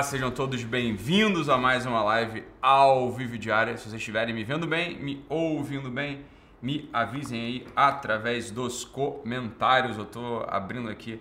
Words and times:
Olá, 0.00 0.06
sejam 0.08 0.30
todos 0.30 0.64
bem-vindos 0.64 1.50
a 1.50 1.58
mais 1.58 1.84
uma 1.84 2.02
live 2.02 2.42
ao 2.62 3.12
vivo 3.12 3.36
diária. 3.36 3.76
Se 3.76 3.82
vocês 3.82 3.96
estiverem 3.96 4.34
me 4.34 4.42
vendo 4.42 4.66
bem, 4.66 4.98
me 4.98 5.22
ouvindo 5.28 5.90
bem, 5.90 6.24
me 6.62 6.88
avisem 6.90 7.38
aí 7.38 7.66
através 7.76 8.50
dos 8.50 8.82
comentários. 8.82 9.98
Eu 9.98 10.04
estou 10.04 10.46
abrindo 10.48 10.88
aqui 10.88 11.20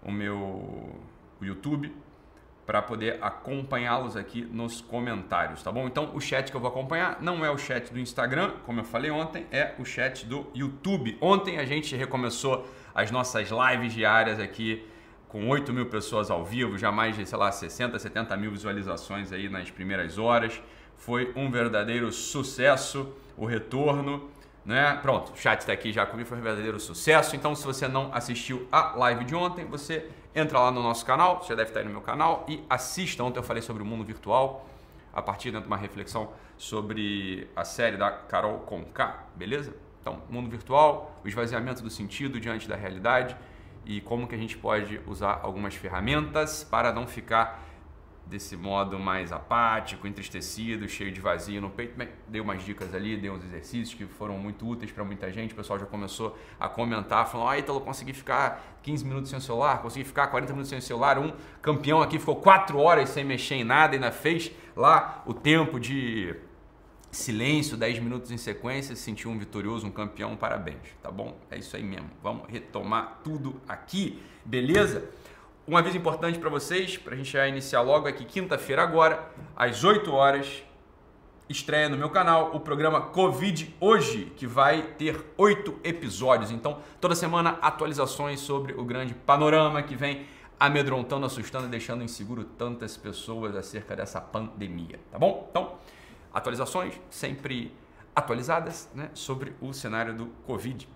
o 0.00 0.12
meu 0.12 1.00
YouTube 1.40 1.92
para 2.64 2.80
poder 2.80 3.18
acompanhá-los 3.20 4.16
aqui 4.16 4.42
nos 4.42 4.80
comentários, 4.80 5.60
tá 5.60 5.72
bom? 5.72 5.88
Então, 5.88 6.14
o 6.14 6.20
chat 6.20 6.48
que 6.48 6.56
eu 6.56 6.60
vou 6.60 6.70
acompanhar 6.70 7.20
não 7.20 7.44
é 7.44 7.50
o 7.50 7.58
chat 7.58 7.92
do 7.92 7.98
Instagram, 7.98 8.52
como 8.64 8.78
eu 8.78 8.84
falei 8.84 9.10
ontem, 9.10 9.48
é 9.50 9.74
o 9.80 9.84
chat 9.84 10.26
do 10.26 10.46
YouTube. 10.54 11.18
Ontem 11.20 11.58
a 11.58 11.64
gente 11.64 11.96
recomeçou 11.96 12.68
as 12.94 13.10
nossas 13.10 13.48
lives 13.50 13.92
diárias 13.92 14.38
aqui 14.38 14.86
com 15.32 15.48
8 15.48 15.72
mil 15.72 15.86
pessoas 15.86 16.30
ao 16.30 16.44
vivo, 16.44 16.76
já 16.76 16.92
mais 16.92 17.16
de, 17.16 17.24
sei 17.24 17.38
lá, 17.38 17.50
60, 17.50 17.98
70 17.98 18.36
mil 18.36 18.50
visualizações 18.50 19.32
aí 19.32 19.48
nas 19.48 19.70
primeiras 19.70 20.18
horas. 20.18 20.60
Foi 20.94 21.32
um 21.34 21.50
verdadeiro 21.50 22.12
sucesso 22.12 23.10
o 23.34 23.46
retorno. 23.46 24.28
Né? 24.62 24.94
Pronto, 25.00 25.32
o 25.32 25.36
chat 25.36 25.60
está 25.60 25.72
aqui 25.72 25.90
já 25.90 26.04
comigo, 26.04 26.28
foi 26.28 26.36
um 26.36 26.42
verdadeiro 26.42 26.78
sucesso. 26.78 27.34
Então, 27.34 27.54
se 27.54 27.64
você 27.64 27.88
não 27.88 28.10
assistiu 28.12 28.68
a 28.70 28.94
live 28.94 29.24
de 29.24 29.34
ontem, 29.34 29.64
você 29.64 30.06
entra 30.34 30.58
lá 30.60 30.70
no 30.70 30.82
nosso 30.82 31.04
canal, 31.06 31.42
você 31.42 31.56
deve 31.56 31.70
estar 31.70 31.80
aí 31.80 31.86
no 31.86 31.92
meu 31.92 32.02
canal, 32.02 32.44
e 32.46 32.62
assista. 32.68 33.24
Ontem 33.24 33.38
eu 33.38 33.42
falei 33.42 33.62
sobre 33.62 33.82
o 33.82 33.86
mundo 33.86 34.04
virtual, 34.04 34.68
a 35.14 35.22
partir 35.22 35.50
de 35.50 35.56
uma 35.56 35.78
reflexão 35.78 36.28
sobre 36.58 37.48
a 37.56 37.64
série 37.64 37.96
da 37.96 38.10
Carol 38.10 38.58
Conká, 38.60 39.24
beleza? 39.34 39.74
Então, 40.02 40.20
mundo 40.28 40.50
virtual, 40.50 41.18
o 41.24 41.28
esvaziamento 41.28 41.82
do 41.82 41.88
sentido 41.88 42.38
diante 42.38 42.68
da 42.68 42.76
realidade 42.76 43.34
e 43.84 44.00
como 44.00 44.26
que 44.26 44.34
a 44.34 44.38
gente 44.38 44.56
pode 44.56 45.00
usar 45.06 45.40
algumas 45.42 45.74
ferramentas 45.74 46.64
para 46.64 46.92
não 46.92 47.06
ficar 47.06 47.62
desse 48.24 48.56
modo 48.56 48.98
mais 48.98 49.30
apático, 49.32 50.06
entristecido, 50.06 50.88
cheio 50.88 51.12
de 51.12 51.20
vazio 51.20 51.60
no 51.60 51.70
peito. 51.70 51.94
Dei 52.26 52.40
umas 52.40 52.64
dicas 52.64 52.94
ali, 52.94 53.16
dei 53.16 53.30
uns 53.30 53.44
exercícios 53.44 53.94
que 53.94 54.06
foram 54.06 54.38
muito 54.38 54.66
úteis 54.66 54.90
para 54.90 55.04
muita 55.04 55.30
gente. 55.30 55.52
O 55.52 55.56
pessoal 55.56 55.78
já 55.78 55.86
começou 55.86 56.36
a 56.58 56.68
comentar, 56.68 57.26
falando: 57.26 57.48
Ah, 57.48 57.58
Ítalo, 57.58 57.80
consegui 57.80 58.12
ficar 58.12 58.78
15 58.82 59.04
minutos 59.04 59.30
sem 59.30 59.38
o 59.38 59.42
celular, 59.42 59.82
consegui 59.82 60.04
ficar 60.04 60.28
40 60.28 60.52
minutos 60.52 60.70
sem 60.70 60.78
o 60.78 60.82
celular. 60.82 61.18
Um 61.18 61.32
campeão 61.60 62.00
aqui 62.00 62.18
ficou 62.18 62.36
4 62.36 62.78
horas 62.78 63.10
sem 63.10 63.24
mexer 63.24 63.56
em 63.56 63.64
nada 63.64 63.94
e 63.94 63.96
ainda 63.96 64.10
fez 64.10 64.50
lá 64.74 65.22
o 65.26 65.34
tempo 65.34 65.78
de 65.78 66.34
silêncio, 67.12 67.76
10 67.76 67.98
minutos 67.98 68.30
em 68.30 68.38
sequência, 68.38 68.96
se 68.96 69.02
sentiu 69.02 69.30
um 69.30 69.38
vitorioso, 69.38 69.86
um 69.86 69.90
campeão, 69.90 70.34
parabéns, 70.34 70.80
tá 71.02 71.10
bom? 71.10 71.36
É 71.50 71.58
isso 71.58 71.76
aí 71.76 71.82
mesmo. 71.82 72.10
Vamos 72.22 72.48
retomar 72.48 73.20
tudo 73.22 73.60
aqui, 73.68 74.20
beleza? 74.44 75.10
Um 75.68 75.76
aviso 75.76 75.96
importante 75.96 76.38
para 76.38 76.48
vocês, 76.48 76.96
para 76.96 77.12
a 77.14 77.16
gente 77.16 77.30
já 77.30 77.46
iniciar 77.46 77.82
logo, 77.82 78.08
é 78.08 78.12
que 78.12 78.24
quinta-feira 78.24 78.82
agora, 78.82 79.30
às 79.54 79.84
8 79.84 80.10
horas, 80.10 80.64
estreia 81.48 81.88
no 81.88 81.98
meu 81.98 82.08
canal 82.08 82.56
o 82.56 82.60
programa 82.60 83.00
Covid 83.02 83.76
Hoje, 83.78 84.32
que 84.34 84.46
vai 84.46 84.82
ter 84.82 85.22
oito 85.36 85.78
episódios. 85.84 86.50
Então, 86.50 86.78
toda 86.98 87.14
semana 87.14 87.58
atualizações 87.60 88.40
sobre 88.40 88.72
o 88.72 88.84
grande 88.84 89.14
panorama 89.14 89.82
que 89.82 89.94
vem 89.94 90.26
amedrontando, 90.58 91.26
assustando 91.26 91.66
e 91.66 91.68
deixando 91.68 92.02
inseguro 92.02 92.44
tantas 92.44 92.96
pessoas 92.96 93.54
acerca 93.54 93.94
dessa 93.94 94.20
pandemia, 94.20 94.98
tá 95.10 95.18
bom? 95.18 95.46
Então, 95.50 95.74
atualizações 96.32 97.00
sempre 97.10 97.74
atualizadas 98.14 98.90
né, 98.94 99.10
sobre 99.14 99.54
o 99.60 99.72
cenário 99.72 100.14
do 100.14 100.26
Covid. 100.46 100.88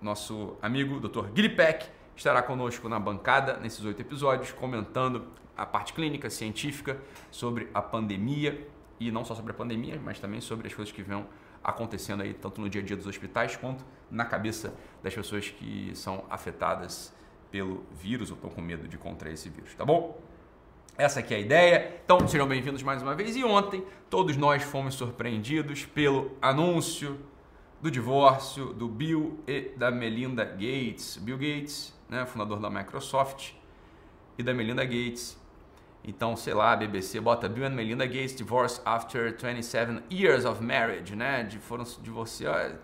Nosso 0.00 0.56
amigo 0.60 1.00
Dr. 1.00 1.28
Peck 1.56 1.88
estará 2.14 2.42
conosco 2.42 2.88
na 2.88 2.98
bancada 2.98 3.58
nesses 3.58 3.84
oito 3.84 4.00
episódios, 4.00 4.52
comentando 4.52 5.26
a 5.56 5.64
parte 5.64 5.92
clínica, 5.92 6.28
científica, 6.30 7.00
sobre 7.30 7.68
a 7.72 7.80
pandemia 7.80 8.68
e 8.98 9.10
não 9.10 9.24
só 9.24 9.34
sobre 9.34 9.52
a 9.52 9.54
pandemia, 9.54 10.00
mas 10.02 10.18
também 10.18 10.40
sobre 10.40 10.66
as 10.66 10.74
coisas 10.74 10.92
que 10.92 11.02
vão 11.02 11.26
acontecendo 11.62 12.22
aí, 12.22 12.32
tanto 12.32 12.60
no 12.60 12.68
dia 12.68 12.80
a 12.80 12.84
dia 12.84 12.96
dos 12.96 13.06
hospitais 13.06 13.56
quanto 13.56 13.84
na 14.10 14.24
cabeça 14.24 14.74
das 15.02 15.14
pessoas 15.14 15.48
que 15.48 15.90
são 15.94 16.24
afetadas 16.30 17.12
pelo 17.50 17.84
vírus 17.92 18.30
ou 18.30 18.36
estão 18.36 18.50
com 18.50 18.60
medo 18.60 18.86
de 18.86 18.96
contrair 18.96 19.34
esse 19.34 19.48
vírus, 19.48 19.74
tá 19.74 19.84
bom? 19.84 20.20
Essa 20.98 21.20
aqui 21.20 21.34
é 21.34 21.36
a 21.36 21.40
ideia. 21.40 22.00
Então, 22.02 22.26
sejam 22.26 22.48
bem-vindos 22.48 22.82
mais 22.82 23.02
uma 23.02 23.14
vez. 23.14 23.36
E 23.36 23.44
ontem, 23.44 23.84
todos 24.08 24.34
nós 24.34 24.62
fomos 24.62 24.94
surpreendidos 24.94 25.84
pelo 25.84 26.34
anúncio 26.40 27.20
do 27.82 27.90
divórcio 27.90 28.72
do 28.72 28.88
Bill 28.88 29.38
e 29.46 29.72
da 29.76 29.90
Melinda 29.90 30.42
Gates. 30.42 31.18
Bill 31.18 31.36
Gates, 31.36 31.94
né, 32.08 32.24
fundador 32.24 32.58
da 32.60 32.70
Microsoft, 32.70 33.52
e 34.38 34.42
da 34.42 34.54
Melinda 34.54 34.86
Gates. 34.86 35.38
Então, 36.02 36.34
sei 36.34 36.54
lá, 36.54 36.72
a 36.72 36.76
BBC 36.76 37.20
bota 37.20 37.46
Bill 37.46 37.66
and 37.66 37.74
Melinda 37.74 38.06
Gates 38.06 38.34
divorce 38.34 38.80
after 38.82 39.36
27 39.36 40.02
years 40.10 40.46
of 40.46 40.64
marriage, 40.64 41.14
né? 41.14 41.42
De, 41.42 41.58
foram 41.58 41.84
divorciar, 42.00 42.74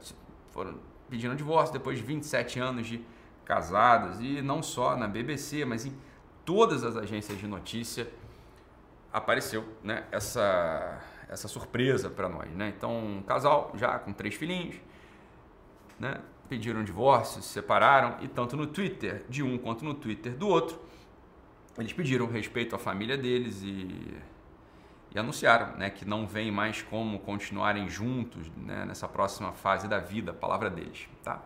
foram 0.51 0.75
pedindo 1.09 1.35
divórcio 1.35 1.73
depois 1.73 1.97
de 1.97 2.05
27 2.05 2.61
anos 2.61 2.87
de 2.87 3.03
casados. 3.43 4.21
E 4.21 4.43
não 4.43 4.63
só 4.63 4.99
na 4.99 5.09
BBC, 5.09 5.65
mas 5.65 5.87
em 5.87 5.95
todas 6.45 6.85
as 6.85 6.97
agências 6.97 7.39
de 7.39 7.47
notícia 7.47 8.09
apareceu 9.13 9.65
né, 9.83 10.05
essa, 10.11 11.01
essa 11.29 11.49
surpresa 11.49 12.09
para 12.09 12.29
nós. 12.29 12.51
Né? 12.53 12.73
Então, 12.77 12.97
um 12.97 13.23
casal 13.23 13.73
já 13.75 13.99
com 13.99 14.13
três 14.13 14.35
filhinhos 14.35 14.77
né, 15.99 16.21
pediram 16.49 16.83
divórcio, 16.83 17.43
se 17.43 17.49
separaram 17.49 18.17
e 18.21 18.29
tanto 18.29 18.57
no 18.57 18.67
Twitter 18.67 19.25
de 19.29 19.43
um 19.43 19.59
quanto 19.59 19.85
no 19.85 19.95
Twitter 19.95 20.33
do 20.35 20.49
outro, 20.49 20.81
eles 21.79 21.93
pediram 21.93 22.27
respeito 22.27 22.75
à 22.75 22.79
família 22.79 23.17
deles 23.17 23.63
e, 23.63 24.15
e 25.15 25.19
anunciaram 25.19 25.77
né, 25.77 25.91
que 25.91 26.05
não 26.05 26.27
vem 26.27 26.51
mais 26.51 26.83
como 26.83 27.19
continuarem 27.19 27.89
juntos 27.89 28.51
né, 28.57 28.85
nessa 28.85 29.09
próxima 29.09 29.53
fase 29.53 29.89
da 29.89 29.99
vida, 29.99 30.33
palavra 30.33 30.69
deles. 30.69 31.09
Tá? 31.23 31.43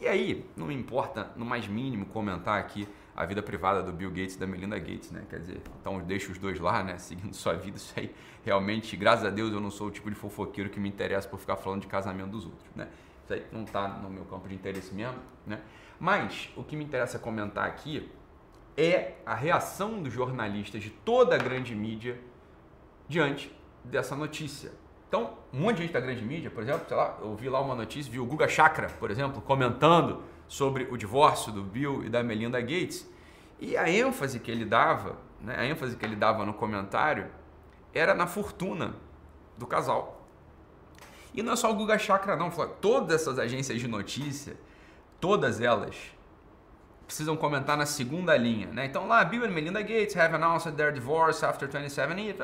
E 0.00 0.06
aí, 0.06 0.48
não 0.56 0.70
importa 0.70 1.30
no 1.36 1.44
mais 1.44 1.66
mínimo 1.66 2.06
comentar 2.06 2.58
aqui 2.60 2.86
a 3.16 3.24
vida 3.24 3.42
privada 3.42 3.82
do 3.82 3.92
Bill 3.92 4.10
Gates 4.10 4.34
e 4.34 4.38
da 4.38 4.46
Melinda 4.46 4.78
Gates, 4.78 5.10
né? 5.10 5.24
Quer 5.30 5.40
dizer, 5.40 5.62
então 5.80 5.98
deixa 6.00 6.30
os 6.30 6.36
dois 6.36 6.60
lá, 6.60 6.84
né? 6.84 6.98
Seguindo 6.98 7.34
sua 7.34 7.54
vida, 7.54 7.78
isso 7.78 7.94
aí 7.96 8.14
realmente, 8.44 8.94
graças 8.96 9.24
a 9.24 9.30
Deus, 9.30 9.52
eu 9.52 9.60
não 9.60 9.70
sou 9.70 9.88
o 9.88 9.90
tipo 9.90 10.10
de 10.10 10.16
fofoqueiro 10.16 10.68
que 10.68 10.78
me 10.78 10.88
interessa 10.88 11.26
por 11.26 11.40
ficar 11.40 11.56
falando 11.56 11.80
de 11.80 11.86
casamento 11.86 12.28
dos 12.28 12.44
outros, 12.44 12.68
né? 12.74 12.88
Isso 13.24 13.32
aí 13.32 13.46
não 13.50 13.64
está 13.64 13.88
no 13.88 14.10
meu 14.10 14.24
campo 14.26 14.46
de 14.46 14.54
interesse 14.54 14.94
mesmo, 14.94 15.18
né? 15.46 15.60
Mas 15.98 16.50
o 16.54 16.62
que 16.62 16.76
me 16.76 16.84
interessa 16.84 17.18
comentar 17.18 17.66
aqui 17.66 18.08
é 18.76 19.14
a 19.24 19.34
reação 19.34 20.02
dos 20.02 20.12
jornalistas 20.12 20.82
de 20.82 20.90
toda 20.90 21.34
a 21.34 21.38
grande 21.38 21.74
mídia 21.74 22.20
diante 23.08 23.50
dessa 23.82 24.14
notícia. 24.14 24.72
Então, 25.08 25.38
um 25.52 25.60
monte 25.60 25.76
de 25.76 25.82
gente 25.84 25.92
da 25.92 26.00
grande 26.00 26.22
mídia, 26.22 26.50
por 26.50 26.62
exemplo, 26.62 26.86
sei 26.86 26.96
lá, 26.96 27.16
eu 27.22 27.34
vi 27.34 27.48
lá 27.48 27.60
uma 27.60 27.74
notícia, 27.74 28.12
vi 28.12 28.20
o 28.20 28.26
Guga 28.26 28.46
Chakra, 28.46 28.88
por 28.88 29.10
exemplo, 29.10 29.40
comentando 29.40 30.22
sobre 30.48 30.88
o 30.90 30.96
divórcio 30.96 31.52
do 31.52 31.62
Bill 31.62 32.04
e 32.04 32.08
da 32.08 32.22
Melinda 32.22 32.60
Gates. 32.60 33.08
E 33.58 33.76
a 33.76 33.88
ênfase 33.88 34.38
que 34.38 34.50
ele 34.50 34.64
dava, 34.64 35.16
né, 35.40 35.56
a 35.58 35.64
ênfase 35.64 35.96
que 35.96 36.04
ele 36.04 36.16
dava 36.16 36.44
no 36.44 36.54
comentário 36.54 37.26
era 37.94 38.14
na 38.14 38.26
fortuna 38.26 38.94
do 39.56 39.66
casal. 39.66 40.26
E 41.34 41.42
não 41.42 41.52
é 41.52 41.56
só 41.56 41.70
o 41.70 41.74
Guga 41.74 41.98
Chakra 41.98 42.36
não, 42.36 42.50
todas 42.80 43.20
essas 43.20 43.38
agências 43.38 43.80
de 43.80 43.88
notícia, 43.88 44.56
todas 45.20 45.60
elas 45.60 45.96
precisam 47.06 47.36
comentar 47.36 47.76
na 47.76 47.86
segunda 47.86 48.36
linha, 48.36 48.66
né? 48.68 48.86
Então 48.86 49.06
lá, 49.06 49.24
Bill 49.24 49.44
e 49.44 49.48
Melinda 49.48 49.80
Gates 49.80 50.16
have 50.16 50.34
announced 50.34 50.72
their 50.74 50.92
divorce 50.92 51.44
after 51.44 51.68
27 51.68 52.20
years, 52.20 52.38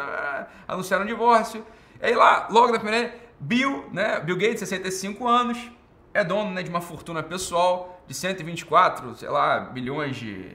anunciaram 0.69 1.05
o 1.05 1.09
divórcio. 1.09 1.67
E 2.01 2.07
aí 2.07 2.15
lá, 2.15 2.47
logo 2.51 2.73
na 2.73 2.79
primeira, 2.79 3.15
Bill, 3.41 3.89
né, 3.93 4.21
Bill 4.21 4.37
Gates, 4.37 4.61
65 4.61 5.27
anos, 5.27 5.71
é 6.15 6.23
dono 6.23 6.51
né, 6.51 6.63
de 6.63 6.71
uma 6.71 6.81
fortuna 6.81 7.23
pessoal 7.23 8.03
de 8.07 8.15
124, 8.15 9.17
sei 9.17 9.29
lá, 9.29 9.61
bilhões 9.61 10.17
de, 10.17 10.55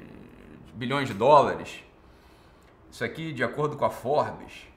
bilhões 0.73 1.07
de 1.07 1.13
dólares. 1.13 1.83
Isso 2.91 3.03
aqui 3.03 3.33
de 3.33 3.43
acordo 3.43 3.75
com 3.75 3.85
a 3.85 3.89
Forbes. 3.89 4.67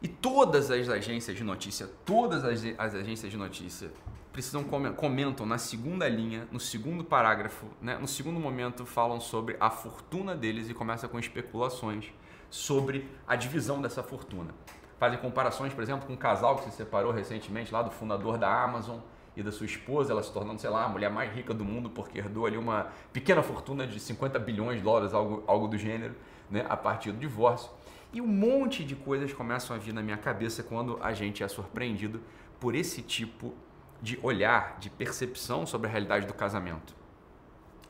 E 0.00 0.08
todas 0.08 0.70
as 0.70 0.88
agências 0.88 1.36
de 1.36 1.44
notícia, 1.44 1.90
todas 2.04 2.44
as, 2.44 2.62
as 2.78 2.94
agências 2.94 3.30
de 3.30 3.36
notícia 3.36 3.90
precisam 4.32 4.62
comentam 4.62 5.44
na 5.44 5.58
segunda 5.58 6.08
linha, 6.08 6.46
no 6.52 6.60
segundo 6.60 7.02
parágrafo, 7.02 7.66
né, 7.82 7.98
no 7.98 8.06
segundo 8.06 8.38
momento 8.38 8.86
falam 8.86 9.18
sobre 9.20 9.56
a 9.58 9.68
fortuna 9.68 10.36
deles 10.36 10.70
e 10.70 10.74
começa 10.74 11.08
com 11.08 11.18
especulações 11.18 12.12
sobre 12.48 13.08
a 13.26 13.34
divisão 13.34 13.82
dessa 13.82 14.02
fortuna. 14.02 14.54
Fazem 14.96 15.18
comparações, 15.18 15.74
por 15.74 15.82
exemplo, 15.82 16.06
com 16.06 16.12
um 16.12 16.16
casal 16.16 16.56
que 16.56 16.70
se 16.70 16.76
separou 16.76 17.12
recentemente 17.12 17.72
lá 17.72 17.82
do 17.82 17.90
fundador 17.90 18.38
da 18.38 18.62
Amazon 18.62 18.98
e 19.38 19.42
da 19.42 19.52
sua 19.52 19.66
esposa, 19.66 20.12
ela 20.12 20.22
se 20.22 20.32
tornando, 20.32 20.60
sei 20.60 20.68
lá, 20.68 20.84
a 20.84 20.88
mulher 20.88 21.10
mais 21.10 21.32
rica 21.32 21.54
do 21.54 21.64
mundo 21.64 21.88
porque 21.88 22.18
herdou 22.18 22.44
ali 22.44 22.56
uma 22.56 22.88
pequena 23.12 23.42
fortuna 23.42 23.86
de 23.86 24.00
50 24.00 24.38
bilhões 24.38 24.78
de 24.78 24.82
dólares, 24.82 25.14
algo, 25.14 25.44
algo 25.46 25.68
do 25.68 25.78
gênero, 25.78 26.14
né, 26.50 26.66
a 26.68 26.76
partir 26.76 27.12
do 27.12 27.18
divórcio. 27.18 27.70
E 28.12 28.20
um 28.20 28.26
monte 28.26 28.84
de 28.84 28.96
coisas 28.96 29.32
começam 29.32 29.76
a 29.76 29.78
vir 29.78 29.94
na 29.94 30.02
minha 30.02 30.16
cabeça 30.16 30.62
quando 30.62 30.98
a 31.00 31.12
gente 31.12 31.42
é 31.42 31.48
surpreendido 31.48 32.20
por 32.58 32.74
esse 32.74 33.00
tipo 33.00 33.54
de 34.02 34.18
olhar, 34.22 34.76
de 34.80 34.90
percepção 34.90 35.66
sobre 35.66 35.86
a 35.88 35.90
realidade 35.90 36.26
do 36.26 36.34
casamento. 36.34 36.94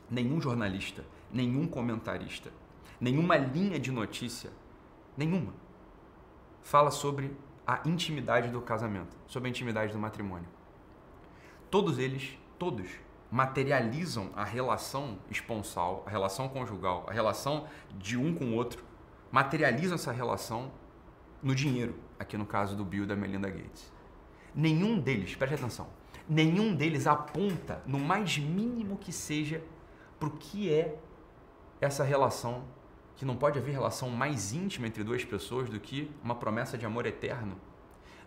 Nenhum 0.09 0.39
jornalista, 0.39 1.03
nenhum 1.31 1.67
comentarista, 1.67 2.51
nenhuma 2.99 3.37
linha 3.37 3.79
de 3.79 3.91
notícia 3.91 4.51
nenhuma, 5.19 5.53
fala 6.61 6.89
sobre 6.89 7.35
a 7.67 7.81
intimidade 7.85 8.49
do 8.49 8.61
casamento, 8.61 9.15
sobre 9.27 9.47
a 9.47 9.49
intimidade 9.49 9.91
do 9.91 9.99
matrimônio. 9.99 10.47
Todos 11.69 11.99
eles, 11.99 12.37
todos, 12.57 12.89
materializam 13.31 14.31
a 14.35 14.43
relação 14.43 15.19
esponsal, 15.29 16.03
a 16.05 16.09
relação 16.09 16.49
conjugal, 16.49 17.05
a 17.07 17.13
relação 17.13 17.67
de 17.95 18.17
um 18.17 18.33
com 18.33 18.45
o 18.45 18.55
outro, 18.55 18.83
materializam 19.31 19.95
essa 19.95 20.11
relação 20.11 20.71
no 21.41 21.53
dinheiro, 21.53 21.95
aqui 22.17 22.37
no 22.37 22.45
caso 22.45 22.75
do 22.75 22.83
Bill 22.83 23.03
e 23.03 23.07
da 23.07 23.15
Melinda 23.15 23.49
Gates. 23.49 23.91
Nenhum 24.53 24.99
deles, 24.99 25.35
preste 25.35 25.53
atenção, 25.53 25.87
nenhum 26.27 26.75
deles 26.75 27.05
aponta 27.05 27.83
no 27.85 27.99
mais 27.99 28.37
mínimo 28.37 28.97
que 28.97 29.11
seja 29.11 29.63
para 30.19 30.27
o 30.27 30.31
que 30.31 30.73
é 30.73 30.97
essa 31.79 32.03
relação, 32.03 32.63
que 33.15 33.25
não 33.25 33.35
pode 33.35 33.59
haver 33.59 33.73
relação 33.73 34.09
mais 34.09 34.53
íntima 34.53 34.87
entre 34.87 35.03
duas 35.03 35.23
pessoas 35.23 35.69
do 35.69 35.79
que 35.79 36.09
uma 36.23 36.33
promessa 36.33 36.77
de 36.77 36.85
amor 36.85 37.05
eterno. 37.05 37.57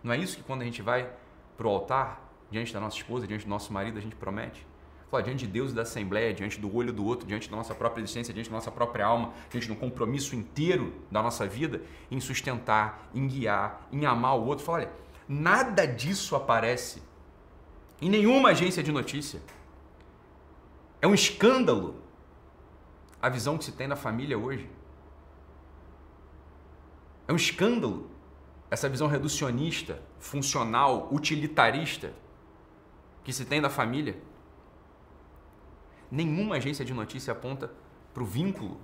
Não 0.01 0.13
é 0.13 0.17
isso 0.17 0.37
que 0.37 0.43
quando 0.43 0.61
a 0.61 0.65
gente 0.65 0.81
vai 0.81 1.11
para 1.57 1.67
o 1.67 1.69
altar, 1.69 2.22
diante 2.53 2.71
da 2.71 2.79
nossa 2.79 2.95
esposa, 2.95 3.27
diante 3.27 3.45
do 3.45 3.49
nosso 3.49 3.73
marido, 3.73 3.97
a 3.97 4.01
gente 4.01 4.15
promete? 4.15 4.65
Fala, 5.09 5.23
diante 5.23 5.45
de 5.45 5.51
Deus 5.51 5.71
e 5.71 5.75
da 5.75 5.81
Assembleia, 5.81 6.33
diante 6.33 6.59
do 6.59 6.73
olho 6.73 6.93
do 6.93 7.03
outro, 7.03 7.27
diante 7.27 7.49
da 7.49 7.57
nossa 7.57 7.73
própria 7.73 8.01
existência, 8.01 8.33
diante 8.33 8.49
da 8.49 8.55
nossa 8.55 8.71
própria 8.71 9.05
alma, 9.05 9.33
diante 9.49 9.67
do 9.67 9.75
compromisso 9.75 10.35
inteiro 10.35 10.93
da 11.11 11.21
nossa 11.21 11.47
vida 11.47 11.81
em 12.09 12.19
sustentar, 12.19 13.09
em 13.13 13.27
guiar, 13.27 13.87
em 13.91 14.05
amar 14.05 14.37
o 14.37 14.45
outro. 14.45 14.63
Fala, 14.63 14.79
olha, 14.79 14.91
nada 15.27 15.85
disso 15.85 16.35
aparece 16.35 17.01
em 18.01 18.09
nenhuma 18.09 18.49
agência 18.49 18.81
de 18.83 18.91
notícia. 18.91 19.41
É 21.01 21.07
um 21.07 21.13
escândalo 21.13 22.01
a 23.21 23.29
visão 23.29 23.57
que 23.57 23.65
se 23.65 23.71
tem 23.71 23.87
da 23.87 23.95
família 23.95 24.37
hoje. 24.37 24.69
É 27.27 27.33
um 27.33 27.35
escândalo 27.35 28.09
essa 28.69 28.89
visão 28.89 29.07
reducionista, 29.07 30.01
funcional, 30.19 31.07
utilitarista 31.11 32.13
que 33.23 33.31
se 33.31 33.45
tem 33.45 33.61
da 33.61 33.69
família. 33.69 34.17
Nenhuma 36.11 36.55
agência 36.55 36.85
de 36.85 36.93
notícia 36.93 37.31
aponta 37.31 37.71
para 38.13 38.23
o 38.23 38.25
vínculo 38.25 38.79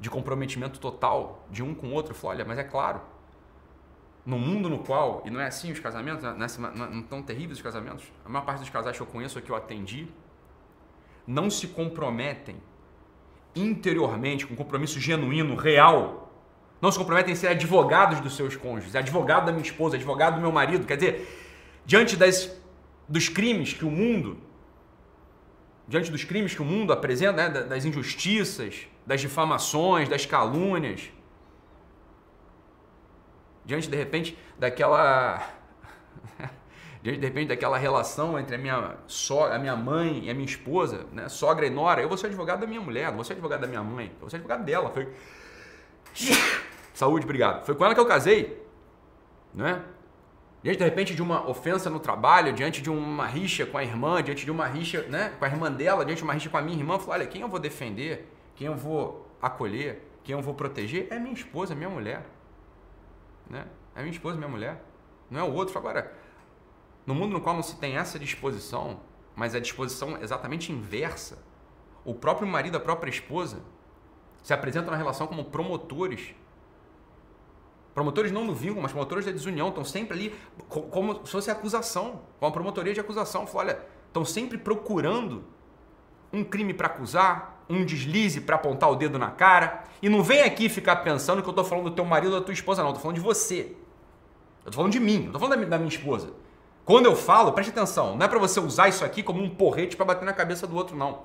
de 0.00 0.10
comprometimento 0.10 0.80
total 0.80 1.46
de 1.50 1.62
um 1.62 1.74
com 1.74 1.88
o 1.88 1.92
outro. 1.92 2.14
Fala, 2.14 2.34
olha, 2.34 2.44
mas 2.44 2.58
é 2.58 2.64
claro, 2.64 3.00
no 4.24 4.38
mundo 4.38 4.68
no 4.68 4.78
qual, 4.78 5.22
e 5.24 5.30
não 5.30 5.40
é 5.40 5.46
assim 5.46 5.72
os 5.72 5.78
casamentos, 5.78 6.22
não, 6.22 6.86
é, 6.86 6.90
não 6.90 7.02
tão 7.02 7.22
terríveis 7.22 7.58
os 7.58 7.62
casamentos, 7.62 8.04
a 8.24 8.28
maior 8.28 8.44
parte 8.44 8.60
dos 8.60 8.70
casais 8.70 8.96
que 8.96 9.02
eu 9.02 9.06
conheço, 9.06 9.40
que 9.40 9.50
eu 9.50 9.56
atendi, 9.56 10.08
não 11.26 11.48
se 11.50 11.68
comprometem 11.68 12.56
interiormente, 13.54 14.46
com 14.46 14.54
compromisso 14.54 15.00
genuíno, 15.00 15.54
real, 15.56 16.32
não 16.80 16.90
se 16.90 16.98
comprometem 16.98 17.32
a 17.32 17.36
ser 17.36 17.48
advogados 17.48 18.20
dos 18.20 18.34
seus 18.36 18.56
cônjuges, 18.56 18.96
advogado 18.96 19.46
da 19.46 19.52
minha 19.52 19.64
esposa, 19.64 19.96
advogado 19.96 20.36
do 20.36 20.40
meu 20.40 20.52
marido. 20.52 20.86
Quer 20.86 20.96
dizer, 20.96 21.82
diante 21.84 22.16
das, 22.16 22.50
dos 23.10 23.28
crimes 23.28 23.72
que 23.72 23.84
o 23.84 23.90
mundo, 23.90 24.38
diante 25.88 26.12
dos 26.12 26.22
crimes 26.22 26.54
que 26.54 26.62
o 26.62 26.64
mundo 26.64 26.92
apresenta, 26.92 27.48
né, 27.48 27.62
das 27.64 27.84
injustiças, 27.84 28.86
das 29.04 29.20
difamações, 29.20 30.08
das 30.08 30.24
calúnias, 30.24 31.10
diante 33.64 33.90
de 33.90 33.96
repente 33.96 34.38
daquela 34.56 35.44
diante 37.02 37.18
de 37.18 37.26
repente 37.26 37.48
daquela 37.48 37.76
relação 37.76 38.38
entre 38.38 38.54
a 38.54 38.58
minha 38.58 38.96
sogra, 39.08 39.56
a 39.56 39.58
minha 39.58 39.74
mãe 39.74 40.26
e 40.26 40.30
a 40.30 40.34
minha 40.34 40.46
esposa, 40.46 41.06
né? 41.12 41.28
Sogra 41.28 41.66
e 41.66 41.70
nora, 41.70 42.00
eu 42.00 42.08
vou 42.08 42.16
ser 42.16 42.28
advogado 42.28 42.60
da 42.60 42.66
minha 42.66 42.80
mulher, 42.80 43.08
não 43.08 43.16
vou 43.16 43.24
ser 43.24 43.32
advogado 43.32 43.62
da 43.62 43.66
minha 43.66 43.82
mãe, 43.82 44.06
eu 44.06 44.20
vou 44.20 44.30
ser 44.30 44.36
advogado 44.36 44.64
dela. 44.64 44.90
Foi 44.90 45.12
Saúde, 46.94 47.24
obrigado. 47.24 47.64
Foi 47.66 47.74
com 47.74 47.84
ela 47.84 47.94
que 47.94 48.00
eu 48.00 48.06
casei, 48.06 48.64
né? 49.52 49.82
Diante 50.62 50.78
de 50.78 50.84
repente 50.84 51.14
de 51.14 51.22
uma 51.22 51.48
ofensa 51.48 51.88
no 51.88 51.98
trabalho, 51.98 52.52
diante 52.52 52.82
de 52.82 52.90
uma 52.90 53.26
rixa 53.26 53.64
com 53.64 53.78
a 53.78 53.82
irmã, 53.82 54.22
diante 54.22 54.44
de 54.44 54.50
uma 54.50 54.66
rixa, 54.66 55.02
né, 55.08 55.32
com 55.38 55.44
a 55.44 55.48
irmã 55.48 55.72
dela, 55.72 56.04
diante 56.04 56.18
de 56.18 56.24
uma 56.24 56.34
rixa 56.34 56.50
com 56.50 56.58
a 56.58 56.62
minha 56.62 56.76
irmã, 56.76 56.94
eu 56.94 56.98
falei, 56.98 57.22
olha, 57.22 57.30
quem 57.30 57.40
eu 57.40 57.48
vou 57.48 57.58
defender, 57.58 58.28
quem 58.54 58.66
eu 58.66 58.76
vou 58.76 59.26
acolher, 59.40 60.06
quem 60.22 60.34
eu 60.34 60.42
vou 60.42 60.54
proteger 60.54 61.08
é 61.10 61.18
minha 61.18 61.32
esposa, 61.32 61.74
minha 61.74 61.88
mulher. 61.88 62.26
Né? 63.48 63.66
É 63.94 64.00
minha 64.00 64.12
esposa, 64.12 64.36
minha 64.36 64.48
mulher. 64.48 64.84
Não 65.30 65.40
é 65.40 65.42
o 65.42 65.52
outro. 65.52 65.78
Agora, 65.78 66.12
no 67.06 67.14
mundo 67.14 67.32
no 67.32 67.40
qual 67.40 67.54
não 67.54 67.62
se 67.62 67.76
tem 67.76 67.96
essa 67.96 68.18
disposição, 68.18 69.00
mas 69.34 69.54
a 69.54 69.60
disposição 69.60 70.20
exatamente 70.20 70.70
inversa, 70.70 71.42
o 72.04 72.14
próprio 72.14 72.46
marido, 72.46 72.76
a 72.76 72.80
própria 72.80 73.10
esposa, 73.10 73.62
se 74.42 74.52
apresentam 74.52 74.90
na 74.90 74.96
relação 74.96 75.26
como 75.26 75.44
promotores. 75.46 76.34
Promotores 77.94 78.30
não 78.30 78.44
no 78.44 78.54
vínculo, 78.54 78.82
mas 78.82 78.92
promotores 78.92 79.24
da 79.24 79.32
desunião, 79.32 79.68
estão 79.68 79.84
sempre 79.84 80.16
ali 80.16 80.34
como 80.68 81.26
se 81.26 81.32
fosse 81.32 81.50
acusação, 81.50 82.20
com 82.38 82.46
a 82.46 82.50
promotoria 82.50 82.94
de 82.94 83.00
acusação. 83.00 83.46
Fala, 83.46 83.64
olha, 83.64 83.78
estão 84.06 84.24
sempre 84.24 84.56
procurando 84.58 85.44
um 86.32 86.44
crime 86.44 86.72
para 86.72 86.86
acusar, 86.86 87.64
um 87.68 87.84
deslize 87.84 88.40
para 88.40 88.56
apontar 88.56 88.90
o 88.90 88.96
dedo 88.96 89.18
na 89.18 89.30
cara. 89.30 89.84
E 90.00 90.08
não 90.08 90.22
vem 90.22 90.42
aqui 90.42 90.68
ficar 90.68 90.96
pensando 90.96 91.42
que 91.42 91.48
eu 91.48 91.52
estou 91.52 91.64
falando 91.64 91.90
do 91.90 91.94
teu 91.94 92.04
marido 92.04 92.34
ou 92.34 92.40
da 92.40 92.44
tua 92.44 92.54
esposa, 92.54 92.82
não. 92.82 92.90
Eu 92.90 92.92
estou 92.92 93.02
falando 93.02 93.16
de 93.16 93.22
você. 93.22 93.60
Eu 94.64 94.68
estou 94.68 94.72
falando 94.74 94.92
de 94.92 95.00
mim, 95.00 95.26
estou 95.26 95.40
falando 95.40 95.66
da 95.66 95.78
minha 95.78 95.88
esposa. 95.88 96.32
Quando 96.84 97.06
eu 97.06 97.16
falo, 97.16 97.52
preste 97.52 97.70
atenção, 97.70 98.16
não 98.16 98.24
é 98.24 98.28
para 98.28 98.38
você 98.38 98.58
usar 98.58 98.88
isso 98.88 99.04
aqui 99.04 99.22
como 99.22 99.42
um 99.42 99.48
porrete 99.48 99.96
para 99.96 100.06
bater 100.06 100.24
na 100.24 100.32
cabeça 100.32 100.66
do 100.66 100.76
outro, 100.76 100.96
não. 100.96 101.22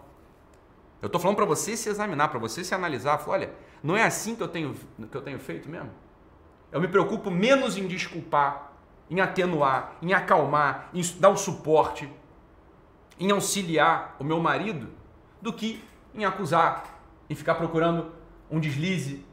Eu 1.01 1.07
estou 1.07 1.19
falando 1.19 1.35
para 1.35 1.45
você 1.45 1.77
se 1.77 1.89
examinar, 1.89 2.29
para 2.29 2.39
você 2.39 2.63
se 2.63 2.73
analisar. 2.73 3.17
Falar, 3.19 3.37
olha, 3.37 3.53
não 3.83 3.95
é 3.95 4.03
assim 4.03 4.35
que 4.35 4.41
eu, 4.41 4.47
tenho, 4.47 4.75
que 5.11 5.15
eu 5.15 5.21
tenho 5.21 5.39
feito 5.39 5.69
mesmo? 5.69 5.91
Eu 6.75 6.81
me 6.81 6.89
preocupo 6.89 7.31
menos 7.31 7.77
em 7.77 7.87
desculpar, 7.87 8.73
em 9.09 9.21
atenuar, 9.21 9.95
em 10.01 10.13
acalmar, 10.13 10.89
em 10.93 11.01
dar 11.21 11.29
o 11.29 11.37
suporte, 11.37 12.11
em 13.17 13.31
auxiliar 13.31 14.13
o 14.19 14.25
meu 14.25 14.41
marido, 14.41 14.89
do 15.41 15.53
que 15.53 15.81
em 16.13 16.25
acusar, 16.25 16.99
em 17.29 17.33
ficar 17.33 17.55
procurando 17.55 18.11
um 18.51 18.59
deslize 18.59 19.25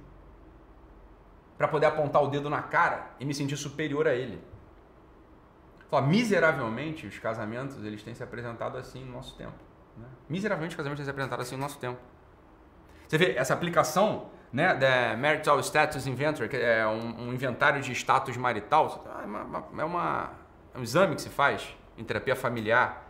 para 1.59 1.67
poder 1.67 1.87
apontar 1.87 2.23
o 2.23 2.29
dedo 2.29 2.49
na 2.49 2.63
cara 2.63 3.11
e 3.19 3.25
me 3.25 3.35
sentir 3.35 3.57
superior 3.57 4.07
a 4.07 4.15
ele. 4.15 4.41
Fala, 5.91 6.07
miseravelmente, 6.07 7.09
os 7.09 7.19
casamentos 7.19 7.85
eles 7.85 8.05
têm 8.05 8.15
se 8.15 8.23
apresentado 8.23 8.79
assim 8.79 9.05
no 9.05 9.15
nosso 9.15 9.35
tempo. 9.35 9.59
Né? 9.97 10.07
Miseravelmente, 10.29 10.75
os 10.75 10.77
casamentos 10.77 11.01
têm 11.01 11.07
se 11.07 11.11
apresentado 11.11 11.41
assim 11.41 11.57
no 11.57 11.63
nosso 11.63 11.81
tempo. 11.81 11.99
Você 13.09 13.19
vê 13.19 13.33
essa 13.33 13.53
aplicação 13.53 14.31
né, 14.53 14.75
da 14.75 15.17
Marital 15.17 15.59
Status 15.61 16.07
Inventory, 16.07 16.49
que 16.49 16.57
é 16.57 16.87
um, 16.87 17.29
um 17.29 17.33
inventário 17.33 17.81
de 17.81 17.93
status 17.93 18.37
marital, 18.37 19.05
é, 19.23 19.25
uma, 19.25 19.65
é, 19.79 19.85
uma, 19.85 20.31
é 20.75 20.79
um 20.79 20.83
exame 20.83 21.15
que 21.15 21.23
se 21.23 21.31
faz 21.31 21.75
em 21.97 22.05
terapia 22.05 22.37
familiar 22.37 23.09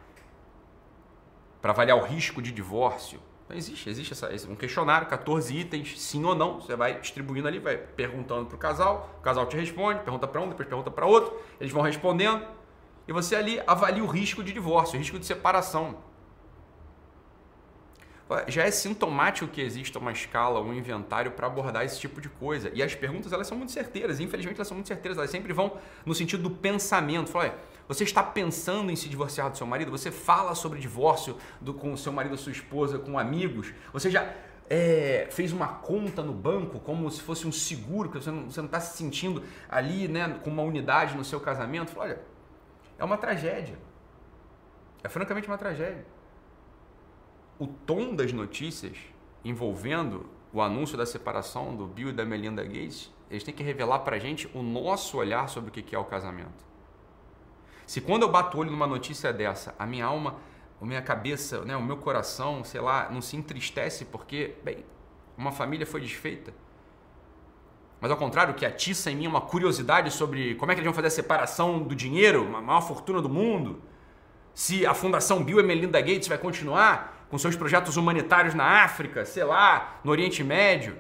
para 1.61 1.73
avaliar 1.73 1.97
o 1.97 2.03
risco 2.03 2.41
de 2.41 2.53
divórcio. 2.53 3.21
Então, 3.45 3.57
existe, 3.57 3.91
existe 3.91 4.13
essa, 4.13 4.29
um 4.49 4.55
questionário, 4.55 5.09
14 5.09 5.57
itens, 5.57 6.01
sim 6.01 6.25
ou 6.25 6.35
não. 6.35 6.61
Você 6.61 6.77
vai 6.77 7.01
distribuindo 7.01 7.49
ali, 7.49 7.59
vai 7.59 7.77
perguntando 7.77 8.47
para 8.47 8.57
o 8.57 8.59
casal, 8.59 9.17
o 9.19 9.23
casal 9.23 9.47
te 9.47 9.57
responde, 9.57 10.01
pergunta 10.01 10.29
para 10.29 10.41
um, 10.41 10.49
depois 10.49 10.69
pergunta 10.69 10.91
para 10.91 11.07
outro, 11.07 11.37
eles 11.61 11.73
vão 11.73 11.83
respondendo 11.83 12.47
e 13.07 13.13
você 13.13 13.35
ali 13.35 13.61
avalia 13.67 14.03
o 14.03 14.07
risco 14.07 14.45
de 14.45 14.53
divórcio, 14.53 14.95
o 14.95 14.99
risco 14.99 15.19
de 15.19 15.27
separação. 15.27 15.97
Já 18.49 18.65
é 18.65 18.71
sintomático 18.71 19.51
que 19.51 19.61
exista 19.61 19.99
uma 19.99 20.13
escala, 20.13 20.61
um 20.61 20.73
inventário 20.73 21.33
para 21.33 21.47
abordar 21.47 21.85
esse 21.85 21.99
tipo 21.99 22.21
de 22.21 22.29
coisa. 22.29 22.71
E 22.75 22.83
as 22.83 22.95
perguntas 22.95 23.33
elas 23.33 23.47
são 23.47 23.57
muito 23.57 23.73
certeiras, 23.73 24.21
infelizmente 24.21 24.57
elas 24.57 24.69
são 24.69 24.77
muito 24.77 24.89
certeiras, 24.89 25.19
elas 25.19 25.31
sempre 25.31 25.53
vão 25.53 25.79
no 26.05 26.15
sentido 26.15 26.43
do 26.43 26.51
pensamento. 26.51 27.31
Fala, 27.31 27.57
você 27.89 28.05
está 28.05 28.23
pensando 28.23 28.91
em 28.91 28.97
se 28.97 29.09
divorciar 29.09 29.51
do 29.51 29.57
seu 29.57 29.67
marido? 29.67 29.91
Você 29.91 30.11
fala 30.11 30.55
sobre 30.55 30.79
divórcio 30.79 31.37
do, 31.61 31.75
com 31.75 31.93
o 31.93 31.99
seu 31.99 32.13
marido, 32.13 32.37
sua 32.37 32.53
esposa, 32.53 32.99
com 32.99 33.19
amigos? 33.19 33.73
Você 33.93 34.11
já 34.11 34.33
é, 34.71 35.29
fez 35.31 35.53
uma 35.53 35.69
conta 35.69 36.23
no 36.23 36.33
banco 36.33 36.79
como 36.81 37.11
se 37.11 37.21
fosse 37.21 37.47
um 37.47 37.53
seguro, 37.53 38.09
que 38.09 38.19
você 38.19 38.31
não 38.31 38.47
está 38.47 38.81
se 38.81 38.97
sentindo 38.97 39.43
ali 39.69 40.09
né, 40.09 40.41
com 40.43 40.51
uma 40.51 40.63
unidade 40.63 41.17
no 41.17 41.25
seu 41.25 41.41
casamento? 41.41 41.91
Fala, 41.91 42.07
olha, 42.07 42.21
é 42.99 43.05
uma 43.05 43.19
tragédia. 43.19 43.77
É 45.03 45.09
francamente 45.09 45.49
uma 45.49 45.59
tragédia. 45.59 46.07
O 47.59 47.67
tom 47.67 48.15
das 48.15 48.33
notícias 48.33 48.97
envolvendo 49.45 50.27
o 50.53 50.61
anúncio 50.61 50.97
da 50.97 51.07
separação 51.07 51.75
do 51.75 51.87
Bill 51.87 52.11
e 52.11 52.13
da 52.13 52.25
Melinda 52.25 52.63
Gates, 52.63 53.13
eles 53.31 53.43
têm 53.43 53.55
que 53.55 53.63
revelar 53.63 54.01
para 54.01 54.17
a 54.17 54.19
gente 54.19 54.49
o 54.55 54.63
nosso 54.63 55.17
olhar 55.17 55.49
sobre 55.49 55.71
o 55.71 55.73
que 55.73 55.95
é 55.95 55.99
o 55.99 56.05
casamento. 56.05 56.65
Se 57.87 58.01
quando 58.01 58.23
eu 58.23 58.29
bato 58.29 58.57
o 58.57 58.61
olho 58.61 58.71
numa 58.71 58.87
notícia 58.87 59.33
dessa, 59.33 59.75
a 59.79 59.87
minha 59.87 60.05
alma, 60.05 60.37
a 60.81 60.85
minha 60.85 61.03
cabeça, 61.03 61.65
né, 61.65 61.77
o 61.77 61.83
meu 61.83 61.97
coração, 61.97 62.63
sei 62.65 62.81
lá, 62.81 63.09
não 63.11 63.21
se 63.21 63.37
entristece 63.37 64.05
porque, 64.05 64.57
bem, 64.63 64.85
uma 65.37 65.51
família 65.51 65.87
foi 65.87 66.01
desfeita, 66.01 66.53
mas 68.01 68.11
ao 68.11 68.17
contrário, 68.17 68.55
que 68.55 68.67
atiça 68.67 69.13
em 69.13 69.17
mim 69.17 69.27
uma 69.29 69.41
curiosidade 69.41 70.11
sobre 70.11 70.57
como 70.57 70.73
é 70.73 70.75
que 70.75 70.81
eles 70.81 70.87
vão 70.87 70.95
fazer 70.95 71.07
a 71.07 71.11
separação 71.11 71.81
do 71.81 71.95
dinheiro, 71.95 72.55
a 72.55 72.61
maior 72.61 72.81
fortuna 72.81 73.23
do 73.23 73.29
mundo, 73.29 73.81
se 74.53 74.85
a 74.85 74.93
Fundação 74.93 75.45
Bill 75.45 75.61
e 75.61 75.63
Melinda 75.63 76.01
Gates 76.01 76.27
vai 76.27 76.37
continuar 76.37 77.12
com 77.33 77.39
seus 77.39 77.57
projetos 77.57 77.97
humanitários 77.97 78.53
na 78.53 78.85
África, 78.85 79.25
sei 79.25 79.43
lá, 79.43 79.99
no 80.05 80.11
Oriente 80.11 80.45
Médio. 80.45 80.99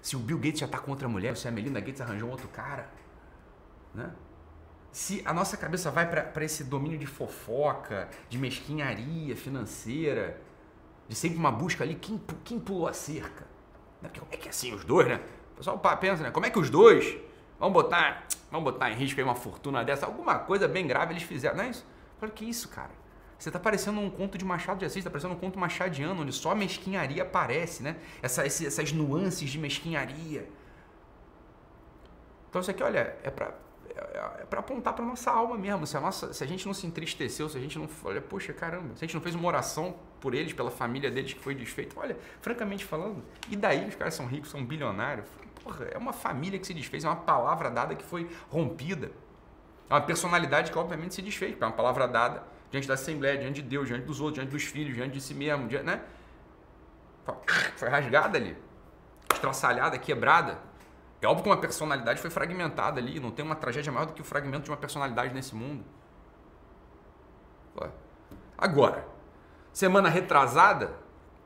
Se 0.00 0.16
o 0.16 0.18
Bill 0.18 0.38
Gates 0.38 0.60
já 0.60 0.64
está 0.64 0.78
contra 0.78 1.06
a 1.06 1.10
mulher, 1.10 1.36
se 1.36 1.46
a 1.46 1.50
Melinda 1.50 1.78
Gates 1.78 2.00
arranjou 2.00 2.30
outro 2.30 2.48
cara, 2.48 2.88
né? 3.94 4.10
Se 4.90 5.20
a 5.26 5.34
nossa 5.34 5.58
cabeça 5.58 5.90
vai 5.90 6.08
para 6.08 6.42
esse 6.42 6.64
domínio 6.64 6.96
de 6.96 7.04
fofoca, 7.04 8.08
de 8.30 8.38
mesquinharia 8.38 9.36
financeira, 9.36 10.40
de 11.06 11.14
sempre 11.14 11.36
uma 11.36 11.52
busca 11.52 11.84
ali, 11.84 11.94
quem, 11.94 12.18
quem 12.42 12.58
pulou 12.58 12.88
a 12.88 12.94
cerca? 12.94 13.46
Né? 14.00 14.08
Como 14.18 14.32
é 14.32 14.38
que 14.38 14.48
é 14.48 14.50
assim 14.50 14.72
os 14.72 14.86
dois, 14.86 15.06
né? 15.06 15.20
O 15.52 15.56
pessoal 15.58 15.78
pensa, 16.00 16.22
né? 16.22 16.30
Como 16.30 16.46
é 16.46 16.50
que 16.50 16.58
os 16.58 16.70
dois 16.70 17.14
vão 17.60 17.70
botar, 17.70 18.24
vão 18.50 18.64
botar 18.64 18.90
em 18.90 18.94
risco 18.94 19.20
aí 19.20 19.24
uma 19.24 19.34
fortuna 19.34 19.84
dessa? 19.84 20.06
Alguma 20.06 20.38
coisa 20.38 20.66
bem 20.66 20.86
grave 20.86 21.12
eles 21.12 21.24
fizeram, 21.24 21.58
não 21.58 21.64
é 21.64 21.68
isso? 21.68 21.84
Olha 22.22 22.32
que 22.32 22.48
isso, 22.48 22.70
cara. 22.70 23.04
Você 23.38 23.48
está 23.48 23.58
parecendo 23.60 24.00
um 24.00 24.10
conto 24.10 24.38
de 24.38 24.44
Machado 24.44 24.78
de 24.78 24.84
Assis, 24.84 24.98
está 24.98 25.10
parecendo 25.10 25.34
um 25.34 25.38
conto 25.38 25.58
machadiano, 25.58 26.22
onde 26.22 26.32
só 26.32 26.54
mesquinharia 26.54 27.22
aparece, 27.22 27.82
né? 27.82 27.96
Essa, 28.22 28.46
essas 28.46 28.92
nuances 28.92 29.50
de 29.50 29.58
mesquinharia. 29.58 30.48
Então 32.48 32.60
isso 32.60 32.70
aqui, 32.70 32.82
olha, 32.82 33.14
é 33.22 33.30
para 33.30 33.52
é, 33.96 34.42
é 34.42 34.44
para 34.44 34.60
apontar 34.60 34.94
para 34.94 35.04
nossa 35.04 35.30
alma 35.30 35.56
mesmo. 35.56 35.86
Se 35.86 35.96
a, 35.96 36.00
nossa, 36.00 36.32
se 36.32 36.44
a 36.44 36.46
gente 36.46 36.66
não 36.66 36.74
se 36.74 36.86
entristeceu, 36.86 37.48
se 37.48 37.56
a 37.56 37.60
gente 37.60 37.78
não. 37.78 37.88
Olha, 38.04 38.20
poxa, 38.20 38.52
caramba, 38.52 38.94
se 38.94 39.04
a 39.04 39.06
gente 39.06 39.14
não 39.14 39.22
fez 39.22 39.34
uma 39.34 39.48
oração 39.48 39.96
por 40.20 40.34
eles, 40.34 40.52
pela 40.52 40.70
família 40.70 41.10
deles 41.10 41.32
que 41.32 41.40
foi 41.40 41.54
desfeita, 41.54 41.98
olha, 41.98 42.16
francamente 42.40 42.84
falando, 42.84 43.22
e 43.50 43.56
daí 43.56 43.88
os 43.88 43.94
caras 43.94 44.14
são 44.14 44.26
ricos, 44.26 44.50
são 44.50 44.64
bilionários? 44.64 45.26
Porra, 45.62 45.86
é 45.86 45.98
uma 45.98 46.12
família 46.12 46.58
que 46.58 46.66
se 46.66 46.74
desfez, 46.74 47.04
é 47.04 47.08
uma 47.08 47.16
palavra 47.16 47.70
dada 47.70 47.94
que 47.94 48.04
foi 48.04 48.30
rompida. 48.50 49.10
É 49.88 49.94
uma 49.94 50.00
personalidade 50.00 50.70
que 50.72 50.78
obviamente 50.78 51.14
se 51.14 51.22
desfez, 51.22 51.56
é 51.60 51.64
uma 51.64 51.72
palavra 51.72 52.06
dada 52.06 52.42
diante 52.76 52.88
da 52.88 52.94
Assembleia, 52.94 53.38
diante 53.38 53.62
de 53.62 53.68
Deus, 53.68 53.88
diante 53.88 54.04
dos 54.04 54.20
outros, 54.20 54.34
diante 54.34 54.50
dos 54.50 54.64
filhos, 54.64 54.94
diante 54.94 55.14
de 55.14 55.20
si 55.20 55.34
mesmo, 55.34 55.66
diante, 55.66 55.84
né? 55.84 56.02
Foi 57.76 57.88
rasgada 57.88 58.38
ali, 58.38 58.56
estraçalhada, 59.32 59.98
quebrada. 59.98 60.58
É 61.20 61.26
óbvio 61.26 61.44
que 61.44 61.48
uma 61.48 61.56
personalidade 61.56 62.20
foi 62.20 62.30
fragmentada 62.30 63.00
ali, 63.00 63.18
não 63.18 63.30
tem 63.30 63.44
uma 63.44 63.56
tragédia 63.56 63.90
maior 63.90 64.06
do 64.06 64.12
que 64.12 64.20
o 64.20 64.24
fragmento 64.24 64.64
de 64.64 64.70
uma 64.70 64.76
personalidade 64.76 65.34
nesse 65.34 65.54
mundo. 65.54 65.84
Agora, 68.56 69.06
semana 69.72 70.08
retrasada, 70.08 70.94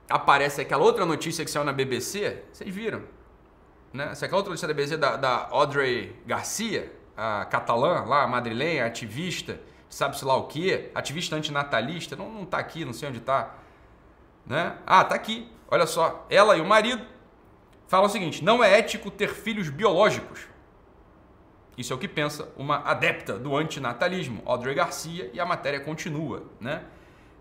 aparece 0.09 0.61
aquela 0.61 0.83
outra 0.83 1.05
notícia 1.07 1.45
que 1.45 1.51
saiu 1.51 1.65
na 1.65 1.73
BBC, 1.73 2.45
vocês 2.53 2.73
viram, 2.73 3.03
né? 3.93 4.11
Essa 4.13 4.27
aquela 4.27 4.39
outra 4.39 4.51
notícia 4.51 4.69
da 4.69 4.75
BBC 4.75 4.97
da, 4.97 5.17
da 5.17 5.49
Audrey 5.51 6.21
Garcia, 6.27 6.93
a 7.17 7.45
catalã 7.47 8.05
lá, 8.05 8.23
a 8.23 8.27
madrilenha, 8.29 8.87
ativista, 8.87 9.61
sabe-se 9.91 10.25
lá 10.25 10.37
o 10.37 10.45
quê, 10.45 10.91
ativista 10.95 11.37
antinatalista, 11.37 12.17
não, 12.17 12.31
não 12.31 12.47
tá 12.47 12.59
aqui, 12.59 12.85
não 12.85 12.93
sei 12.93 13.09
onde 13.09 13.21
tá, 13.21 13.55
né? 14.47 14.79
Ah, 14.87 15.05
tá 15.05 15.15
aqui, 15.15 15.51
olha 15.69 15.87
só, 15.87 16.25
ela 16.31 16.57
e 16.57 16.61
o 16.61 16.65
marido 16.65 17.05
fala 17.89 18.07
o 18.07 18.09
seguinte: 18.09 18.43
não 18.43 18.63
é 18.65 18.79
ético 18.79 19.11
ter 19.11 19.35
filhos 19.35 19.69
biológicos. 19.69 20.49
Isso 21.77 21.93
é 21.93 21.97
o 21.97 21.99
que 21.99 22.09
pensa 22.09 22.49
uma 22.57 22.79
adepta 22.79 23.39
do 23.39 23.57
antinatalismo, 23.57 24.43
Audrey 24.45 24.75
Garcia, 24.75 25.31
e 25.33 25.41
a 25.41 25.47
matéria 25.47 25.81
continua, 25.81 26.45
né? 26.61 26.85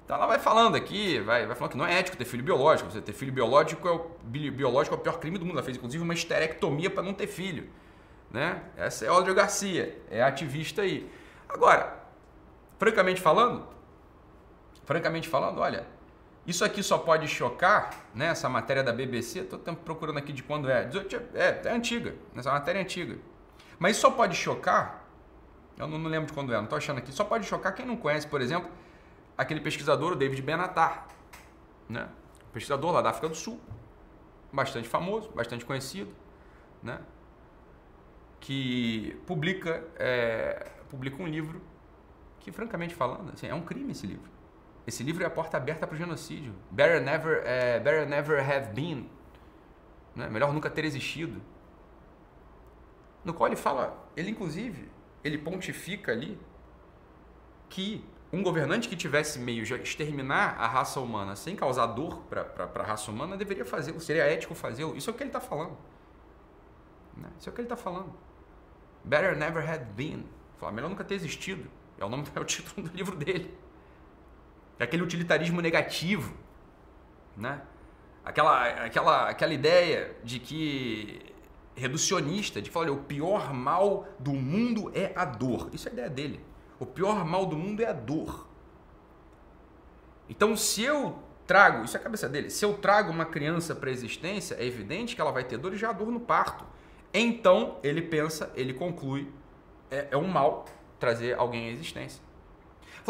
Então 0.06 0.18
ela 0.18 0.26
vai 0.26 0.40
falando 0.40 0.76
aqui, 0.76 1.20
vai, 1.20 1.46
vai 1.46 1.56
falando 1.56 1.74
que 1.74 1.78
não 1.78 1.86
é 1.86 2.00
ético 2.00 2.18
ter 2.18 2.26
filho 2.26 2.44
biológico. 2.44 2.90
Você 2.90 3.00
ter 3.00 3.14
filho 3.14 3.32
biológico 3.32 3.88
é 3.88 3.92
o, 3.92 4.00
biológico 4.24 4.96
é 4.96 4.98
o 4.98 5.02
pior 5.02 5.20
crime 5.20 5.38
do 5.38 5.46
mundo. 5.46 5.58
Ela 5.58 5.64
fez 5.64 5.78
inclusive 5.78 6.04
uma 6.04 6.16
esterectomia 6.16 6.90
para 6.90 7.04
não 7.04 7.14
ter 7.14 7.28
filho. 7.28 7.70
Né? 8.32 8.60
Essa 8.76 9.06
é 9.06 9.08
Audrey 9.08 9.36
Garcia, 9.36 10.02
é 10.10 10.24
ativista 10.24 10.82
aí. 10.82 11.08
Agora, 11.48 11.99
francamente 12.80 13.22
falando, 13.22 13.68
francamente 14.86 15.28
falando, 15.28 15.60
olha, 15.60 15.86
isso 16.48 16.64
aqui 16.66 16.82
só 16.82 16.98
pode 16.98 17.28
chocar, 17.28 17.92
né? 18.16 18.28
Essa 18.28 18.50
matéria 18.50 18.82
da 18.82 18.92
BBC, 18.92 19.42
estou 19.42 19.60
procurando 19.76 20.18
aqui 20.18 20.34
de 20.34 20.42
quando 20.42 20.70
é. 20.70 20.90
É, 21.36 21.62
é 21.66 21.72
antiga, 21.72 22.16
essa 22.36 22.52
matéria 22.52 22.80
é 22.80 22.82
antiga. 22.82 23.20
Mas 23.78 23.92
isso 23.92 24.02
só 24.02 24.12
pode 24.12 24.36
chocar, 24.36 25.06
eu 25.78 25.88
não, 25.88 26.00
não 26.00 26.10
lembro 26.10 26.28
de 26.28 26.34
quando 26.34 26.52
é, 26.52 26.56
não 26.56 26.64
estou 26.64 26.78
achando 26.78 26.98
aqui, 26.98 27.12
só 27.12 27.24
pode 27.24 27.46
chocar 27.46 27.76
quem 27.76 27.86
não 27.86 27.98
conhece, 27.98 28.26
por 28.26 28.42
exemplo, 28.42 28.70
aquele 29.38 29.60
pesquisador, 29.60 30.14
o 30.14 30.16
David 30.16 30.42
Benatar, 30.42 31.08
né? 31.88 32.08
Pesquisador 32.52 32.94
lá 32.94 33.02
da 33.02 33.10
África 33.10 33.28
do 33.30 33.36
Sul, 33.36 33.60
bastante 34.52 34.88
famoso, 34.88 35.30
bastante 35.32 35.66
conhecido, 35.66 36.12
né? 36.82 37.00
Que 38.40 39.22
publica, 39.28 39.84
é, 39.98 40.72
publica 40.90 41.22
um 41.22 41.28
livro 41.28 41.62
que, 42.40 42.52
francamente 42.52 42.96
falando, 42.96 43.32
assim, 43.34 43.48
é 43.48 43.54
um 43.54 43.62
crime 43.62 43.92
esse 43.92 44.08
livro. 44.08 44.30
Esse 44.88 45.04
livro 45.04 45.24
é 45.24 45.28
a 45.28 45.30
porta 45.30 45.58
aberta 45.58 45.86
para 45.86 45.94
o 45.94 45.98
genocídio. 45.98 46.54
Better 46.72 47.02
never, 47.02 47.44
é, 47.46 47.80
better 47.80 48.08
never 48.08 48.40
have 48.40 48.74
been. 48.74 49.10
Né? 50.16 50.30
Melhor 50.30 50.54
nunca 50.54 50.70
ter 50.70 50.86
existido. 50.86 51.42
No 53.24 53.34
qual 53.34 53.48
ele 53.48 53.56
fala, 53.56 54.10
ele 54.16 54.32
inclusive, 54.32 54.90
ele 55.24 55.38
pontifica 55.38 56.12
ali 56.12 56.40
que 57.70 58.04
um 58.32 58.42
governante 58.42 58.88
que 58.88 58.96
tivesse 58.96 59.40
meio 59.40 59.64
de 59.64 59.74
exterminar 59.76 60.56
a 60.60 60.68
raça 60.68 61.00
humana 61.00 61.36
sem 61.36 61.56
causar 61.56 61.88
dor 61.88 62.24
para 62.30 62.70
a 62.76 62.84
raça 62.84 63.12
humana 63.12 63.36
deveria 63.36 63.66
fazê-lo, 63.66 64.00
seria 64.00 64.24
ético 64.24 64.56
fazê-lo. 64.56 64.96
Isso 64.96 65.10
é 65.10 65.14
o 65.14 65.16
que 65.16 65.24
ele 65.24 65.30
está 65.30 65.40
falando. 65.40 65.78
Né? 67.18 67.30
Isso 67.40 67.50
é 67.50 67.52
o 67.52 67.54
que 67.54 67.62
ele 67.62 67.66
está 67.66 67.78
falando. 67.78 68.14
Better 69.04 69.36
never 69.38 69.68
had 69.68 69.84
been. 69.96 70.26
Melhor 70.74 70.90
nunca 70.90 71.04
ter 71.04 71.16
existido. 71.16 71.70
É 72.00 72.06
o 72.06 72.10
nome, 72.10 72.24
é 72.34 72.40
o 72.40 72.46
título 72.46 72.88
do 72.88 72.96
livro 72.96 73.16
dele. 73.16 73.54
É 74.80 74.84
aquele 74.86 75.04
utilitarismo 75.04 75.62
negativo, 75.62 76.34
né? 77.36 77.62
Aquela, 78.24 78.86
aquela, 78.86 79.30
aquela 79.30 79.54
ideia 79.54 80.16
de 80.24 80.40
que 80.40 81.22
reducionista, 81.76 82.62
de 82.62 82.70
falar, 82.70 82.88
olha, 82.88 82.94
o 82.94 83.04
pior 83.04 83.54
mal 83.54 84.08
do 84.20 84.34
mundo 84.34 84.92
é 84.94 85.12
a 85.16 85.26
dor. 85.26 85.70
Isso 85.74 85.88
é 85.88 85.92
a 85.92 85.94
ideia 85.94 86.10
dele. 86.10 86.40
O 86.80 86.86
pior 86.86 87.26
mal 87.26 87.46
do 87.46 87.58
mundo 87.58 87.82
é 87.82 87.88
a 87.88 87.94
dor. 87.94 88.48
Então, 90.30 90.56
se 90.56 90.84
eu 90.84 91.18
trago, 91.48 91.84
isso 91.84 91.98
é 91.98 92.00
a 92.00 92.04
cabeça 92.04 92.30
dele, 92.30 92.50
se 92.50 92.64
eu 92.64 92.76
trago 92.78 93.12
uma 93.12 93.26
criança 93.26 93.74
para 93.74 93.90
a 93.90 93.92
existência, 93.92 94.56
é 94.56 94.66
evidente 94.66 95.16
que 95.16 95.22
ela 95.22 95.32
vai 95.32 95.44
ter 95.44 95.58
dor 95.58 95.74
e 95.74 95.78
já 95.78 95.90
há 95.90 95.94
dor 95.94 96.12
no 96.12 96.20
parto. 96.20 96.64
Então, 97.12 97.80
ele 97.82 98.04
pensa, 98.04 98.52
ele 98.56 98.74
conclui, 98.74 99.32
é, 99.90 100.10
é 100.12 100.18
um 100.18 100.28
mal 100.28 100.66
trazer 101.00 101.38
alguém 101.38 101.70
à 101.70 101.72
existência. 101.72 102.22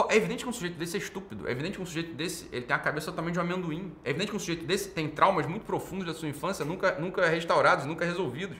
É 0.07 0.15
evidente 0.15 0.43
que 0.43 0.49
um 0.49 0.53
sujeito 0.53 0.77
desse 0.77 0.95
é 0.95 0.99
estúpido. 0.99 1.47
É 1.47 1.51
evidente 1.51 1.75
que 1.75 1.81
um 1.81 1.85
sujeito 1.85 2.13
desse 2.13 2.47
ele 2.53 2.61
tem 2.61 2.75
a 2.75 2.79
cabeça 2.79 3.07
totalmente 3.07 3.33
de 3.33 3.39
um 3.39 3.41
amendoim. 3.41 3.91
É 4.05 4.11
evidente 4.11 4.31
que 4.31 4.37
um 4.37 4.39
sujeito 4.39 4.65
desse 4.65 4.89
tem 4.91 5.09
traumas 5.09 5.45
muito 5.45 5.65
profundos 5.65 6.05
da 6.05 6.13
sua 6.13 6.29
infância, 6.29 6.63
nunca, 6.63 6.97
nunca 6.99 7.27
restaurados, 7.27 7.85
nunca 7.85 8.05
resolvidos. 8.05 8.55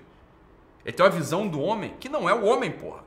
Ele 0.83 0.93
tem 0.93 1.05
uma 1.05 1.12
visão 1.12 1.48
do 1.48 1.62
homem 1.62 1.95
que 2.00 2.09
não 2.09 2.27
é 2.29 2.33
o 2.33 2.43
homem, 2.43 2.71
porra. 2.71 3.05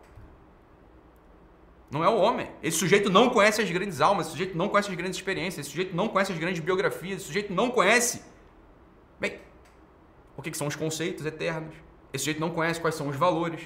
Não 1.90 2.02
é 2.02 2.08
o 2.08 2.16
homem. 2.16 2.48
Esse 2.62 2.78
sujeito 2.78 3.10
não 3.10 3.28
conhece 3.28 3.60
as 3.60 3.70
grandes 3.70 4.00
almas, 4.00 4.26
esse 4.26 4.32
sujeito 4.32 4.56
não 4.56 4.68
conhece 4.68 4.88
as 4.88 4.96
grandes 4.96 5.18
experiências, 5.18 5.66
esse 5.66 5.70
sujeito 5.70 5.94
não 5.94 6.08
conhece 6.08 6.32
as 6.32 6.38
grandes 6.38 6.60
biografias, 6.60 7.18
esse 7.18 7.26
sujeito 7.26 7.52
não 7.52 7.70
conhece. 7.70 8.22
Bem, 9.20 9.38
o 10.36 10.40
que 10.40 10.56
são 10.56 10.66
os 10.66 10.76
conceitos 10.76 11.26
eternos? 11.26 11.74
Esse 12.12 12.24
sujeito 12.24 12.40
não 12.40 12.50
conhece 12.50 12.80
quais 12.80 12.94
são 12.94 13.08
os 13.08 13.16
valores. 13.16 13.60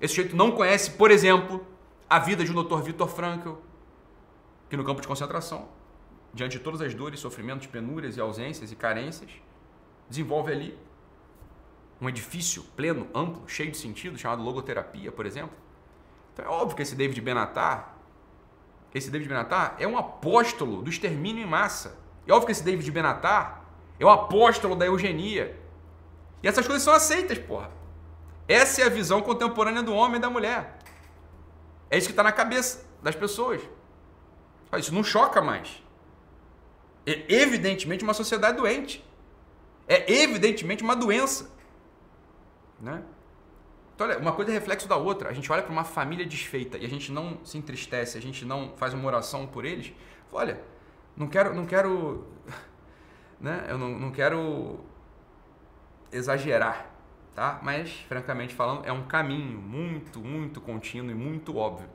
Esse 0.00 0.14
sujeito 0.14 0.36
não 0.36 0.50
conhece, 0.52 0.92
por 0.92 1.10
exemplo, 1.10 1.66
a 2.08 2.18
vida 2.18 2.44
de 2.44 2.50
um 2.50 2.62
Dr. 2.62 2.80
Viktor 2.82 3.08
Frankl, 3.08 3.52
que 4.68 4.76
no 4.76 4.84
campo 4.84 5.00
de 5.00 5.06
concentração, 5.06 5.68
diante 6.32 6.58
de 6.58 6.64
todas 6.64 6.80
as 6.80 6.94
dores, 6.94 7.20
sofrimentos, 7.20 7.66
penúrias 7.66 8.16
e 8.16 8.20
ausências 8.20 8.72
e 8.72 8.76
carências, 8.76 9.30
desenvolve 10.08 10.52
ali 10.52 10.78
um 12.00 12.08
edifício 12.08 12.62
pleno, 12.74 13.06
amplo, 13.14 13.46
cheio 13.46 13.70
de 13.70 13.76
sentido, 13.76 14.16
chamado 14.16 14.42
logoterapia, 14.42 15.12
por 15.12 15.26
exemplo. 15.26 15.56
Então 16.32 16.44
é 16.44 16.48
óbvio 16.48 16.76
que 16.76 16.82
esse 16.82 16.94
David 16.94 17.20
Benatar, 17.20 17.94
esse 18.94 19.10
David 19.10 19.28
Benatar 19.28 19.76
é 19.78 19.86
um 19.86 19.98
apóstolo 19.98 20.82
do 20.82 20.88
extermínio 20.88 21.44
em 21.44 21.46
massa. 21.46 21.98
É 22.26 22.32
óbvio 22.32 22.46
que 22.46 22.52
esse 22.52 22.64
David 22.64 22.90
Benatar 22.90 23.64
é 23.98 24.06
um 24.06 24.10
apóstolo 24.10 24.74
da 24.74 24.86
eugenia. 24.86 25.60
E 26.42 26.48
essas 26.48 26.66
coisas 26.66 26.82
são 26.82 26.94
aceitas, 26.94 27.38
porra. 27.38 27.70
Essa 28.50 28.82
é 28.82 28.84
a 28.84 28.88
visão 28.88 29.22
contemporânea 29.22 29.80
do 29.80 29.94
homem 29.94 30.16
e 30.16 30.20
da 30.20 30.28
mulher. 30.28 30.76
É 31.88 31.96
isso 31.96 32.08
que 32.08 32.12
está 32.12 32.24
na 32.24 32.32
cabeça 32.32 32.84
das 33.00 33.14
pessoas. 33.14 33.62
Isso 34.76 34.92
não 34.92 35.04
choca 35.04 35.40
mais. 35.40 35.80
É 37.06 37.32
evidentemente 37.32 38.02
uma 38.02 38.12
sociedade 38.12 38.56
doente. 38.56 39.04
É 39.86 40.12
evidentemente 40.12 40.82
uma 40.82 40.96
doença. 40.96 41.48
Né? 42.80 43.04
Então, 43.94 44.08
olha, 44.08 44.18
uma 44.18 44.32
coisa 44.32 44.50
é 44.50 44.54
reflexo 44.54 44.88
da 44.88 44.96
outra. 44.96 45.28
A 45.28 45.32
gente 45.32 45.50
olha 45.52 45.62
para 45.62 45.70
uma 45.70 45.84
família 45.84 46.26
desfeita 46.26 46.76
e 46.76 46.84
a 46.84 46.88
gente 46.88 47.12
não 47.12 47.38
se 47.44 47.56
entristece, 47.56 48.18
a 48.18 48.20
gente 48.20 48.44
não 48.44 48.72
faz 48.76 48.92
uma 48.92 49.06
oração 49.06 49.46
por 49.46 49.64
eles. 49.64 49.92
Olha, 50.32 50.60
não 51.16 51.28
quero, 51.28 51.54
não 51.54 51.66
quero, 51.66 52.26
né? 53.40 53.66
Eu 53.68 53.78
não, 53.78 53.90
não 53.90 54.10
quero 54.10 54.80
exagerar, 56.10 56.89
tá? 57.40 57.58
Mas, 57.62 57.90
francamente 58.06 58.54
falando, 58.54 58.84
é 58.84 58.92
um 58.92 59.04
caminho 59.04 59.58
muito, 59.58 60.20
muito 60.20 60.60
contínuo 60.60 61.10
e 61.10 61.14
muito 61.14 61.56
óbvio. 61.56 61.88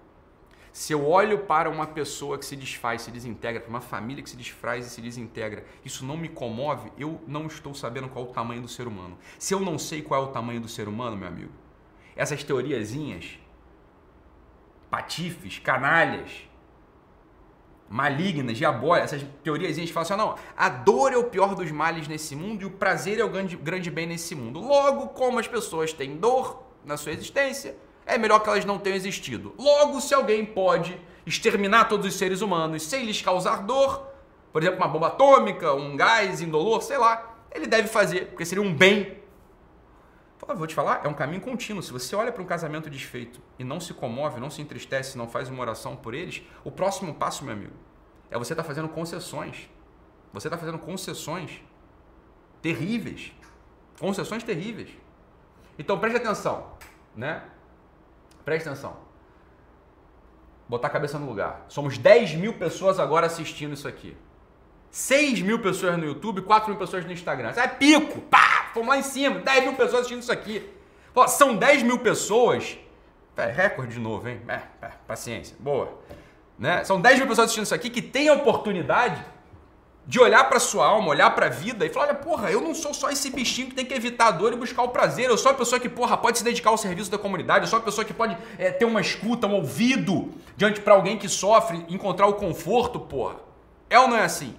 Se 0.74 0.92
eu 0.92 1.08
olho 1.08 1.38
para 1.46 1.70
uma 1.70 1.86
pessoa 1.86 2.40
que 2.40 2.44
se 2.44 2.56
desfaz, 2.56 3.04
se 3.04 3.12
desintegra, 3.12 3.62
para 3.62 3.70
uma 3.70 3.80
família 3.80 4.24
que 4.24 4.30
se 4.32 4.36
desfaz 4.36 4.88
e 4.88 4.90
se 4.90 5.00
desintegra, 5.00 5.64
isso 5.86 6.04
não 6.04 6.18
me 6.18 6.30
comove, 6.30 6.92
eu 6.98 7.22
não 7.28 7.46
estou 7.46 7.75
sabendo 7.75 8.10
qual 8.10 8.25
é 8.25 8.30
o 8.30 8.32
tamanho 8.32 8.64
do 8.64 8.68
ser 8.68 8.88
humano. 8.88 9.20
Se 9.38 9.54
eu 9.54 9.60
não 9.60 9.78
sei 9.78 10.02
qual 10.02 10.24
é 10.24 10.25
o 10.25 10.32
tamanho 10.32 10.60
do 10.60 10.68
ser 10.68 10.88
humano, 10.88 11.16
meu 11.16 11.28
amigo, 11.28 11.52
essas 12.16 12.44
teoriazinhas, 12.44 13.38
patifes, 14.90 15.60
canalhas, 15.60 16.50
malignas, 17.96 18.58
diabólicas, 18.58 19.14
essas 19.14 19.25
teoriazinhas 19.42 19.90
que 19.90 19.94
falam 19.94 20.04
assim, 20.04 20.18
não, 20.18 20.36
a 20.58 20.68
dor 20.68 21.14
é 21.14 21.18
o 21.18 21.24
pior 21.24 21.56
dos 21.56 21.72
males 21.72 22.10
nesse 22.10 22.36
mundo 22.36 22.64
e 22.64 22.66
o 22.66 22.72
prazer 22.72 23.20
é 23.20 23.24
o 23.24 23.30
grande, 23.30 23.56
grande 23.56 23.90
bem 23.90 24.06
nesse 24.06 24.36
mundo. 24.36 24.60
Logo, 24.60 25.08
como 25.10 25.40
as 25.40 25.48
pessoas 25.48 25.94
têm 25.94 26.18
dor 26.18 26.62
na 26.84 26.98
sua 26.98 27.14
existência, 27.14 27.78
é 28.06 28.18
melhor 28.18 28.40
que 28.40 28.50
elas 28.50 28.66
não 28.66 28.78
tenham 28.78 28.98
existido. 28.98 29.56
Logo, 29.58 30.02
se 30.02 30.14
alguém 30.14 30.44
pode 30.46 31.00
exterminar 31.25 31.86
todos 31.86 32.06
os 32.06 32.16
seres 32.16 32.42
humanos 32.42 32.84
sem 32.84 33.06
lhes 33.06 33.22
causar 33.22 33.64
dor, 33.64 34.06
por 34.52 34.62
exemplo, 34.62 34.78
uma 34.82 34.90
bomba 34.90 35.08
atômica, 35.08 35.74
um 35.74 35.96
gás 35.96 36.42
indolor, 36.42 36.82
sei 36.82 36.98
lá, 36.98 37.34
ele 37.54 37.66
deve 37.66 37.88
fazer, 37.88 38.25
porque 38.28 38.46
seria 38.46 38.62
um 38.62 38.74
bem. 38.74 39.18
Vou 40.54 40.68
te 40.68 40.75
falar, 40.75 41.02
é 41.04 41.08
um 41.08 41.14
caminho 41.14 41.42
contínuo. 41.42 41.82
Se 41.82 41.92
você 41.92 42.16
olha 42.16 42.32
para 42.32 42.44
um 42.44 42.46
casamento 42.46 42.90
desfeito 42.90 43.42
e 43.58 43.64
não 43.64 43.80
se 43.80 43.94
comove, 43.94 44.40
não 44.40 44.50
se 44.50 44.62
entristece, 44.62 45.18
não 45.18 45.28
faz 45.28 45.50
uma 45.50 45.62
oração 45.62 45.96
por 45.96 46.14
eles, 46.14 46.44
o 46.64 46.72
próximo 46.72 47.16
passo, 47.16 47.44
meu 47.44 47.54
amigo, 47.54 47.74
é 48.30 48.38
você 48.38 48.54
estar 48.54 48.64
tá 48.64 48.68
fazendo 48.68 48.90
concessões. 48.90 49.70
Você 50.34 50.48
está 50.48 50.58
fazendo 50.58 50.78
concessões 50.78 51.62
terríveis. 52.62 53.32
Concessões 54.00 54.44
terríveis. 54.44 54.90
Então 55.80 55.98
preste 55.98 56.18
atenção, 56.18 56.72
né? 57.16 57.44
Preste 58.44 58.68
atenção. 58.68 58.98
Botar 60.68 60.88
a 60.88 60.92
cabeça 60.92 61.18
no 61.18 61.25
lugar. 61.25 61.66
Somos 61.68 61.98
10 61.98 62.36
mil 62.36 62.54
pessoas 62.54 63.00
agora 63.00 63.28
assistindo 63.28 63.74
isso 63.74 63.88
aqui. 63.88 64.18
6 64.90 65.42
mil 65.42 65.62
pessoas 65.62 65.98
no 65.98 66.06
YouTube, 66.06 66.42
4 66.42 66.70
mil 66.70 66.80
pessoas 66.80 67.06
no 67.06 67.12
Instagram. 67.12 67.52
Isso 67.52 67.60
é 67.60 67.68
pico! 67.68 68.22
Pá! 68.22 68.55
Fomos 68.75 68.89
lá 68.89 68.98
em 68.98 69.03
cima. 69.03 69.39
10 69.39 69.63
mil 69.63 69.74
pessoas 69.74 70.01
assistindo 70.01 70.22
isso 70.22 70.32
aqui. 70.34 70.70
Pô, 71.13 71.25
são 71.29 71.55
10 71.55 71.84
mil 71.84 71.98
pessoas. 72.00 72.77
É, 73.38 73.46
recorde 73.46 73.94
de 73.94 74.00
novo, 74.01 74.27
hein? 74.27 74.41
É, 74.50 74.60
é, 74.82 74.91
paciência. 75.08 75.55
Boa. 75.58 75.98
Né? 76.60 76.84
São 76.84 77.00
10 77.00 77.20
mil 77.20 77.27
pessoas 77.27 77.46
assistindo 77.46 77.63
isso 77.63 77.74
aqui 77.74 77.89
que 77.89 78.01
têm 78.01 78.27
a 78.27 78.34
oportunidade 78.34 79.24
de 80.05 80.20
olhar 80.20 80.44
para 80.50 80.60
sua 80.60 80.86
alma, 80.86 81.08
olhar 81.08 81.29
para 81.29 81.46
a 81.46 81.50
vida 81.50 81.86
e 81.86 81.89
falar: 81.89 82.08
olha, 82.08 82.15
porra, 82.15 82.51
eu 82.51 82.60
não 82.60 82.75
sou 82.75 82.94
só 82.94 83.10
esse 83.10 83.29
bichinho 83.29 83.70
que 83.70 83.75
tem 83.75 83.86
que 83.86 83.94
evitar 83.94 84.27
a 84.27 84.32
dor 84.32 84.51
e 84.51 84.58
buscar 84.58 84.84
o 84.84 84.89
prazer. 84.89 85.29
Eu 85.29 85.38
sou 85.38 85.51
a 85.51 85.55
pessoa 85.55 85.79
que, 85.79 85.88
porra, 85.88 86.17
pode 86.17 86.39
se 86.39 86.44
dedicar 86.44 86.70
ao 86.70 86.77
serviço 86.77 87.10
da 87.10 87.17
comunidade. 87.17 87.63
Eu 87.63 87.70
sou 87.70 87.79
a 87.79 87.82
pessoa 87.82 88.03
que 88.03 88.13
pode 88.13 88.38
é, 88.58 88.72
ter 88.72 88.84
uma 88.84 89.00
escuta, 89.00 89.48
um 89.48 89.55
ouvido 89.55 90.34
diante 90.58 90.82
para 90.82 90.96
alguém 90.96 91.17
que 91.17 91.29
sofre, 91.29 91.86
encontrar 91.88 92.27
o 92.27 92.34
conforto, 92.34 93.00
porra. 93.00 93.38
É 93.89 93.98
ou 93.98 94.10
não 94.10 94.17
é 94.17 94.24
assim? 94.24 94.53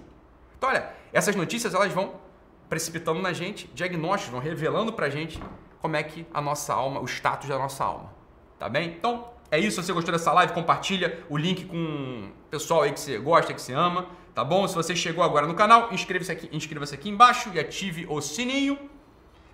Então, 0.57 0.69
olha, 0.69 0.89
essas 1.13 1.35
notícias 1.35 1.75
elas 1.75 1.93
vão 1.93 2.25
precipitando 2.69 3.21
na 3.21 3.33
gente 3.33 3.69
diagnósticos, 3.73 4.31
vão 4.31 4.41
revelando 4.41 4.93
pra 4.93 5.09
gente 5.09 5.41
como 5.79 5.95
é 5.95 6.03
que 6.03 6.25
a 6.33 6.41
nossa 6.41 6.73
alma, 6.73 6.99
o 6.99 7.05
status 7.05 7.47
da 7.47 7.57
nossa 7.57 7.83
alma. 7.83 8.11
Tá 8.59 8.67
bem? 8.67 8.89
Então, 8.89 9.29
é 9.51 9.59
isso. 9.59 9.81
Se 9.81 9.87
você 9.87 9.93
gostou 9.93 10.11
dessa 10.11 10.31
live, 10.33 10.53
compartilha 10.53 11.23
o 11.29 11.37
link 11.37 11.65
com 11.65 12.29
o 12.29 12.49
pessoal 12.49 12.81
aí 12.81 12.91
que 12.91 12.99
você 12.99 13.17
gosta, 13.17 13.53
que 13.53 13.61
você 13.61 13.73
ama 13.73 14.07
tá 14.37 14.43
bom? 14.43 14.67
Se 14.67 14.75
você 14.75 14.95
chegou 14.95 15.23
agora 15.23 15.47
no 15.47 15.55
canal, 15.55 15.91
inscreva-se 15.91 16.31
aqui, 16.31 16.47
inscreva-se 16.51 16.93
aqui 16.93 17.09
embaixo 17.09 17.49
e 17.55 17.59
ative 17.59 18.05
o 18.07 18.21
sininho. 18.21 18.77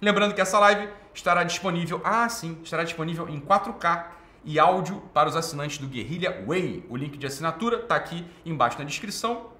Lembrando 0.01 0.35
que 0.35 0.41
essa 0.41 0.59
live 0.59 0.89
estará 1.13 1.45
disponível, 1.45 2.01
ah 2.03 2.27
sim, 2.27 2.57
estará 2.61 2.83
disponível 2.83 3.29
em 3.29 3.39
4K 3.39 4.07
e 4.43 4.59
áudio 4.59 5.01
para 5.13 5.29
os 5.29 5.37
assinantes 5.37 5.77
do 5.77 5.87
Guerrilha 5.87 6.43
Way. 6.45 6.85
O 6.89 6.97
link 6.97 7.17
de 7.17 7.25
assinatura 7.25 7.77
está 7.77 7.95
aqui 7.95 8.25
embaixo 8.45 8.77
na 8.77 8.83
descrição. 8.83 9.52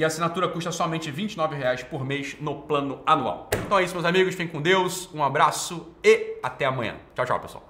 E 0.00 0.04
a 0.04 0.06
assinatura 0.06 0.48
custa 0.48 0.72
somente 0.72 1.10
R$ 1.10 1.24
29,00 1.24 1.84
por 1.84 2.02
mês 2.06 2.34
no 2.40 2.62
plano 2.62 3.02
anual. 3.04 3.50
Então 3.66 3.78
é 3.78 3.84
isso, 3.84 3.92
meus 3.92 4.06
amigos. 4.06 4.34
Fiquem 4.34 4.48
com 4.48 4.62
Deus. 4.62 5.10
Um 5.12 5.22
abraço 5.22 5.94
e 6.02 6.38
até 6.42 6.64
amanhã. 6.64 6.96
Tchau, 7.14 7.26
tchau, 7.26 7.38
pessoal. 7.38 7.69